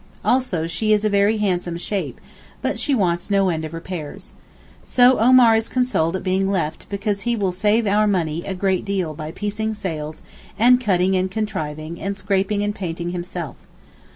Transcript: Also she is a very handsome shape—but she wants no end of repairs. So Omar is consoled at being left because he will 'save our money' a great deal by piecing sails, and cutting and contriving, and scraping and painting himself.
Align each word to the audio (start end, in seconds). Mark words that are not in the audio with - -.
Also 0.25 0.65
she 0.65 0.91
is 0.93 1.05
a 1.05 1.09
very 1.11 1.37
handsome 1.37 1.77
shape—but 1.77 2.79
she 2.79 2.95
wants 2.95 3.29
no 3.29 3.49
end 3.49 3.63
of 3.63 3.71
repairs. 3.71 4.33
So 4.83 5.19
Omar 5.19 5.55
is 5.55 5.69
consoled 5.69 6.15
at 6.15 6.23
being 6.23 6.49
left 6.49 6.89
because 6.89 7.21
he 7.21 7.35
will 7.35 7.51
'save 7.51 7.85
our 7.85 8.07
money' 8.07 8.43
a 8.43 8.55
great 8.55 8.83
deal 8.83 9.13
by 9.13 9.29
piecing 9.29 9.75
sails, 9.75 10.23
and 10.57 10.81
cutting 10.81 11.15
and 11.15 11.29
contriving, 11.29 12.01
and 12.01 12.17
scraping 12.17 12.63
and 12.63 12.73
painting 12.73 13.11
himself. 13.11 13.57